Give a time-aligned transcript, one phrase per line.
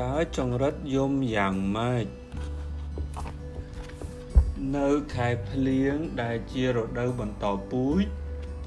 [0.00, 2.06] តើចង្រិតយំយ៉ាងម៉េច
[4.76, 8.04] នៅខែភ្លៀងដែលជារដូវបន្តពូជ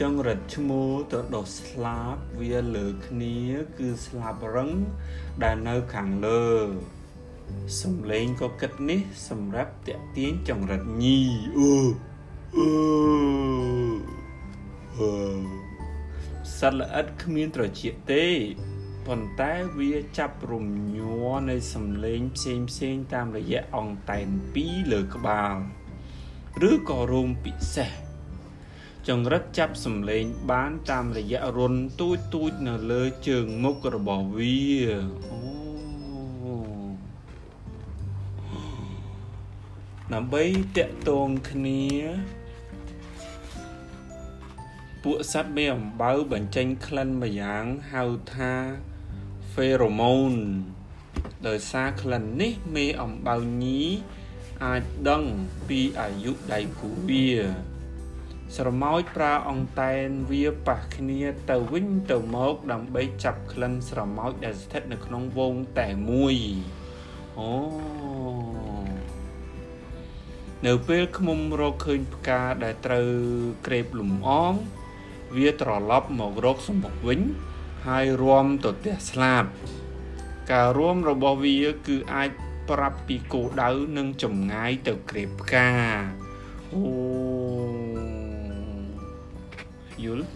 [0.00, 3.38] ចង្រិតឈ្មោះទៅដុះស្លាបវាលើគ្នា
[3.78, 4.70] គឺស្លាបរឹង
[5.42, 6.46] ដែលនៅខាងលើ
[7.80, 11.18] សំឡេងក៏គិតនេះសម្រាប់តាក់ទាញចង្រិតញី
[11.58, 11.74] អឺ
[12.56, 12.68] អឺ
[14.98, 15.12] អឺ
[16.58, 18.24] សត្វល្អិតគ្មានត្រចៀកទេ
[19.12, 24.26] ប៉ុន្តែវាចាប់រំញ័រនៃសំឡេងផ្សេងផ្សេងតាមរយៈអង្តែន
[24.60, 25.56] 2លើក្បាល
[26.70, 27.90] ឬក៏រោមពិសេស
[29.08, 34.56] ចង្រិតចាប់សំឡេងបានតាមរយៈរុនទូចទូចនៅលើជើងមុខរបស់វា
[35.30, 35.40] អូ
[40.12, 40.44] ដើម្បី
[40.76, 41.84] តាក់ទងគ្នា
[45.02, 48.04] ពួកសត្វមេអំបៅបញ្ចេញក្លិនម្យ៉ាងហៅ
[48.36, 48.54] ថា
[49.58, 50.42] pheromone
[51.48, 53.82] ដោយសារក្លិននេះមេអំបៅញី
[54.64, 55.24] អាចដឹង
[55.68, 57.28] ពីអាយុដៃគូវា
[58.56, 66.36] ស្រមោចប្រើអង្តែនវាប៉ះគ្នាទៅវិញទៅមកដើម្បីចាប់ក្លិនស្រមោចដែលស្ថិតនៅក្នុងវងតែមួយ
[67.38, 67.50] អូ
[70.66, 73.08] នៅពេលឃុំរកឃើញផ្កាដែលត្រូវ
[73.66, 74.54] ក្រេបលំអង
[75.36, 77.20] វាត្រឡប់មករកសម្បុកវិញ
[77.86, 79.48] ហើយរួមទៅទះស្លាប់
[80.52, 82.30] ការរួមរបស់វាគឺអាច
[82.68, 85.70] ប្រាប់ពីគោដៅនិងចម្ងាយទៅក្រេបផ្កា
[86.72, 86.82] អូ
[90.04, 90.26] យល់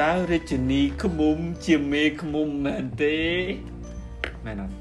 [0.00, 3.18] តើរាជនីឃុំជាមេឃុំមែនទេ
[4.44, 4.76] មែនអត់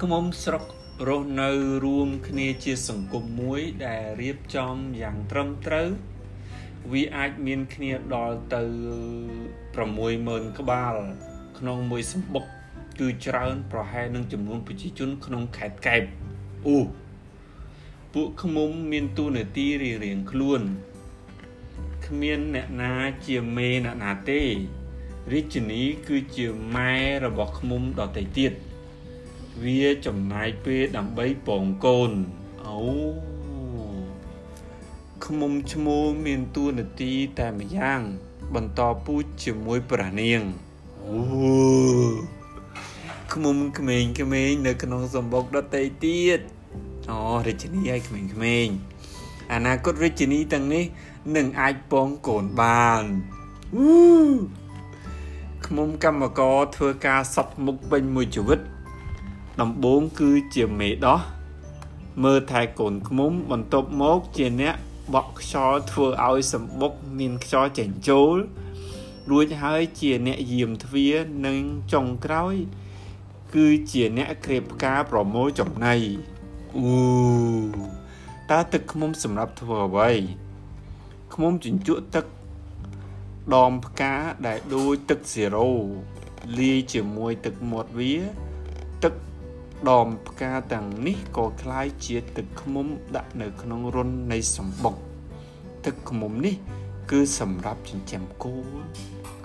[0.00, 0.64] ឃុំស្រុក
[1.08, 1.50] រស់នៅ
[1.84, 5.88] រួមគ្នាជាសង្គមមួយដែលរៀបចំយ៉ាងត្រឹមត្រូវ
[6.92, 8.62] វាអាចមានគ្នាដល់ទៅ
[9.80, 10.94] 60000ក្បាល
[11.58, 12.44] ក្នុងមួយសម្បុក
[12.98, 16.02] គឺច្រើនប្រហែលនឹងចំនួនប្រជាជនក្នុងខេត្តកែប
[16.66, 16.78] អូ
[18.14, 20.62] ពួកឃុំមានទូនាទីរៀងៗខ្លួន
[22.06, 22.92] គ្មានអ្នកណា
[23.26, 24.42] ជាមេអ្នកណាទេ
[25.32, 28.52] រាជនីគឺជាម៉ែរបស់ឃុំដទៃទៀត
[29.64, 32.12] វាចំណាយពេលដើម្បីពងកូន
[32.66, 32.78] អូ
[35.26, 38.00] ខ្មុំឈ្មោលមានតួនាទីតែម្យ៉ាង
[38.54, 40.40] បន្តពូជជាមួយព្រះនាង
[41.04, 41.18] អូ
[43.32, 46.40] ខ្មុំក្មេងក្មេងនៅក្នុងសម្បុកដតីទៀត
[47.10, 48.66] អូរាជិនីឲ្យក្មេងក្មេង
[49.52, 50.84] អនាគតរាជិនីទាំងនេះ
[51.36, 53.02] នឹងអាចពងកូនបាន
[53.76, 54.30] អ៊ូ
[55.66, 58.60] ខ្មុំកម្មករធ្វើការសັບមុខពេញមួយជីវិត
[59.60, 61.20] ដំបូងគឺជាមេដោះ
[62.24, 64.76] មើលថែកូនឃ្មុំបន្ទាប់មកជាអ្នក
[65.14, 68.36] បក់ខ្យល់ធ្វើឲ្យសម្បុកមានខ្យល់ចេញចូល
[69.30, 71.14] រួចហើយជាអ្នកយាមទ្វារ
[71.46, 71.58] និង
[71.92, 72.54] ចុងក្រោយ
[73.54, 75.96] គឺជាអ្នកក្រេបផ្កាប្រមូលចំណី
[76.76, 76.90] អូ
[78.50, 80.10] តើទឹកឃ្មុំសម្រាប់ធ្វើអ្វី
[81.34, 82.26] ឃ្មុំជញ្ជក់ទឹក
[83.54, 84.14] ដមផ្កា
[84.46, 85.70] ដែលដូចទឹកសេរ៉ូ
[86.58, 88.14] លាយជាមួយទឹកមាត់វា
[89.04, 89.14] ទឹក
[89.89, 94.95] ដមផ្កាទាំងនេះក៏คล้ายជាទឹកឃ្មុំដាក់នៅក្នុងរុននៃសម្បុក
[95.85, 96.55] ទឹកឃ្មុំនេះ
[97.11, 98.53] គឺសម្រាប់ចិញ្ចឹមគោ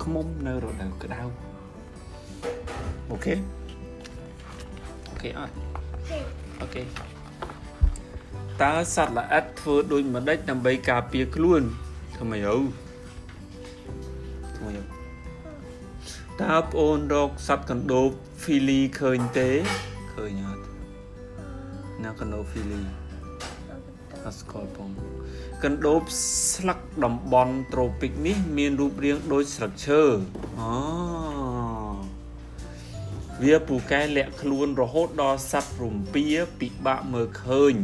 [0.02, 1.20] ឃ្មុំនៅរដូវក្តៅ
[3.10, 3.34] អូខេ
[5.08, 5.54] អូខេអត់
[6.60, 6.82] អូខេ
[8.62, 11.62] តើសត្វល្អិតធ្វើដូចម្ដេចដើម្បីការពារខ្លួន
[12.16, 12.54] ធ្វើម៉េចទៅ
[14.56, 14.86] ធ្វើម៉េច
[16.42, 18.10] តើប្អូនរកសត្វកណ្ដូប
[18.42, 19.50] ហ្វីលីឃើញទេ
[20.15, 20.63] ឃើញអត់
[22.03, 22.81] ណាកណ្ដូប Philly
[24.27, 24.89] អត់ស្គាល់ផង
[25.63, 26.01] កណ្ដូប
[26.53, 30.01] ស្លឹកតំបន់ត្រូពិកនេះ មានរូបរាងដូចស្លឹកឈើ
[30.59, 30.75] អូ
[33.43, 36.25] វាពូកែលាក់ខ្លួនរហូតដល់សត្វរំពា
[36.59, 37.75] ពិបាកមើលឃើញ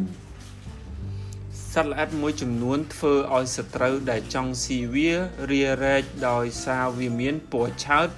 [1.74, 5.12] សត្វល្អិតមួយចំនួនធ្វើឲ្យសត្រូវដែលចង់ស៊ីវា
[5.52, 8.10] រារែកដោយសារវាមានពណ៌ឆើត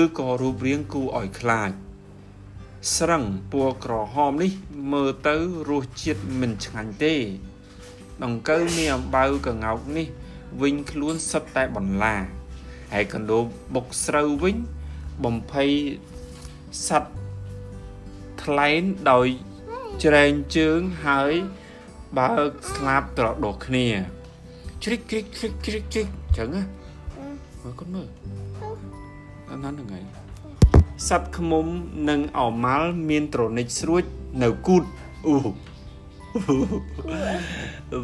[0.00, 1.72] ឬក៏រូបរាងគួរឲ្យខ្លាច
[2.94, 4.52] ស្រឹងពណ៌ក្រហមនេះ
[4.92, 5.36] មើលទៅ
[5.70, 7.14] រសជាតិមិនឆ្ងាញ់ទេ
[8.24, 10.06] ដង្កូវមានអំបៅកងោកនេះ
[10.62, 12.16] វិញខ្លួនសុទ្ធតែបន្លា
[12.92, 13.44] ហើយកណ្ដូប
[13.74, 14.56] បុកស្រូវវិញ
[15.24, 15.70] បំភ័យ
[16.86, 17.16] សัตว์
[18.42, 19.28] ថ្លែងដោយ
[20.04, 21.32] ច្រែងជើងហើយ
[22.18, 23.86] បើកស្លាបត្រដោះគ្នា
[24.82, 26.62] ជ្រិចជ្រិចជ្រិចជ្រិចជ្រិចចឹងណា
[27.62, 28.08] មើលកូនមើល
[29.48, 30.04] អានហ្នឹងហើយ
[31.06, 31.66] សត្វខ្មុំ
[32.08, 34.04] និងអម៉ាល់មានត្រនិចស្រួច
[34.42, 34.84] នៅគូត
[35.26, 35.36] អូ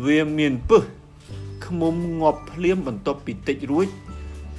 [0.06, 0.84] វាមានពឹស
[1.66, 3.86] ខ្មុំងាប់ភ្លាមបន្ទាប់ពីតិចរួច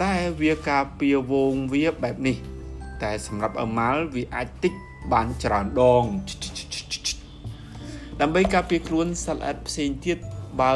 [0.03, 2.35] តែវាការពារវងវាបែបនេះ
[3.03, 4.73] តែសម្រាប់អម៉ាល់វាអាចតិច
[5.13, 6.03] បានច្រើនដង
[8.21, 10.17] ដើម្បីការពារខ្លួនសត្វល្អិតផ្សេងទៀត
[10.61, 10.73] បើ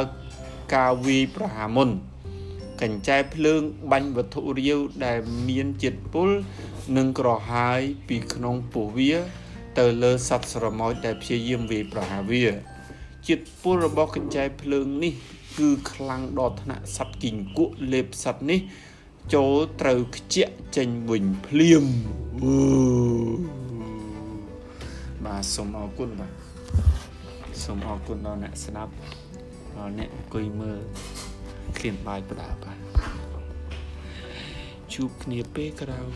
[0.74, 1.88] ការវាយប្រហារមុន
[2.82, 3.62] កញ្ចែភ្លើង
[3.92, 5.18] បាញ់វត្ថុរាវដែល
[5.48, 6.28] មានជាតិពុល
[6.96, 9.14] និងក្រហាយពីក្នុងពោះវា
[9.78, 12.44] ទៅលើសត្វស្រមោចដែលព្យាយាមវាយប្រហារវា
[13.26, 15.14] ជាតិពុលរបស់កញ្ចែភ្លើងនេះ
[15.58, 18.60] គឺខ្លាំងដល់ថ្នាក់សត្វគីងគក់លេបសត្វនេះ
[19.34, 21.84] ចូលត្រូវខ្ជាក់ចេញវិញភ្លាម
[25.24, 26.32] បាទសូមអរគុណបាទ
[27.64, 28.92] សូមអរគុណដល់អ្នកស្ដាប់
[29.76, 30.80] ដល់អ្នកអង្គុយមើល
[31.80, 32.78] ឃ្លានបាយបដាបាទ
[34.94, 36.12] ជួបគ្នាពេលក្រោយ